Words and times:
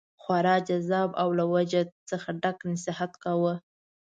خورا 0.21 0.55
جذاب 0.69 1.09
او 1.21 1.29
له 1.39 1.45
وجد 1.55 1.87
څخه 2.09 2.29
ډک 2.41 2.57
نصیحت 2.71 3.11
کاوه. 3.23 3.53